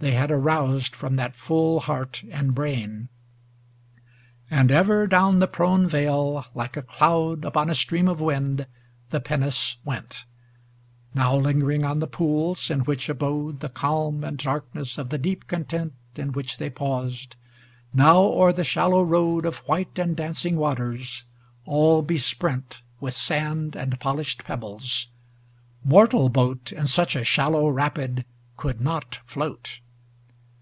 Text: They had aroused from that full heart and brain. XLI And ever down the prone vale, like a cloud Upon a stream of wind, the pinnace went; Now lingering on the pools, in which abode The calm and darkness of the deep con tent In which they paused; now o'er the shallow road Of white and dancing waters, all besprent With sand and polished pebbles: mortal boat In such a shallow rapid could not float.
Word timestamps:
They 0.00 0.12
had 0.12 0.30
aroused 0.30 0.96
from 0.96 1.16
that 1.16 1.36
full 1.36 1.80
heart 1.80 2.24
and 2.32 2.54
brain. 2.54 3.10
XLI 3.98 4.04
And 4.50 4.70
ever 4.72 5.06
down 5.06 5.40
the 5.40 5.46
prone 5.46 5.86
vale, 5.86 6.46
like 6.54 6.78
a 6.78 6.82
cloud 6.82 7.44
Upon 7.44 7.68
a 7.68 7.74
stream 7.74 8.08
of 8.08 8.18
wind, 8.18 8.66
the 9.10 9.20
pinnace 9.20 9.76
went; 9.84 10.24
Now 11.12 11.36
lingering 11.36 11.84
on 11.84 11.98
the 11.98 12.06
pools, 12.06 12.70
in 12.70 12.78
which 12.84 13.10
abode 13.10 13.60
The 13.60 13.68
calm 13.68 14.24
and 14.24 14.38
darkness 14.38 14.96
of 14.96 15.10
the 15.10 15.18
deep 15.18 15.46
con 15.46 15.66
tent 15.66 15.92
In 16.16 16.32
which 16.32 16.56
they 16.56 16.70
paused; 16.70 17.36
now 17.92 18.20
o'er 18.20 18.54
the 18.54 18.64
shallow 18.64 19.02
road 19.02 19.44
Of 19.44 19.58
white 19.68 19.98
and 19.98 20.16
dancing 20.16 20.56
waters, 20.56 21.24
all 21.66 22.00
besprent 22.00 22.80
With 23.00 23.12
sand 23.12 23.76
and 23.76 24.00
polished 24.00 24.44
pebbles: 24.44 25.08
mortal 25.84 26.30
boat 26.30 26.72
In 26.72 26.86
such 26.86 27.14
a 27.14 27.22
shallow 27.22 27.68
rapid 27.68 28.24
could 28.56 28.80
not 28.80 29.18
float. 29.26 29.80